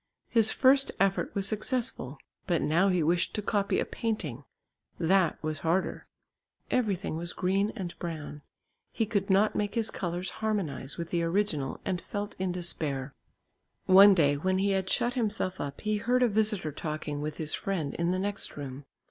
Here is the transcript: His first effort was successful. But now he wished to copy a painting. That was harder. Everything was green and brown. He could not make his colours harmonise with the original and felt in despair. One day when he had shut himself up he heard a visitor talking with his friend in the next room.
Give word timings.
His 0.29 0.51
first 0.51 0.91
effort 0.99 1.29
was 1.35 1.47
successful. 1.47 2.17
But 2.47 2.63
now 2.63 2.89
he 2.89 3.03
wished 3.03 3.35
to 3.35 3.41
copy 3.43 3.79
a 3.79 3.85
painting. 3.85 4.45
That 4.97 5.37
was 5.43 5.59
harder. 5.59 6.07
Everything 6.71 7.17
was 7.17 7.33
green 7.33 7.71
and 7.75 7.93
brown. 7.99 8.41
He 8.91 9.05
could 9.05 9.29
not 9.29 9.55
make 9.55 9.75
his 9.75 9.91
colours 9.91 10.31
harmonise 10.41 10.97
with 10.97 11.11
the 11.11 11.21
original 11.21 11.79
and 11.85 12.01
felt 12.01 12.35
in 12.39 12.51
despair. 12.51 13.13
One 13.85 14.15
day 14.15 14.37
when 14.37 14.57
he 14.57 14.71
had 14.71 14.89
shut 14.89 15.13
himself 15.13 15.61
up 15.61 15.81
he 15.81 15.97
heard 15.97 16.23
a 16.23 16.27
visitor 16.27 16.71
talking 16.71 17.21
with 17.21 17.37
his 17.37 17.53
friend 17.53 17.93
in 17.93 18.09
the 18.09 18.17
next 18.17 18.57
room. 18.57 18.85